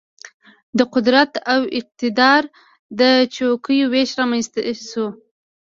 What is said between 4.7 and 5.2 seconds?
شو.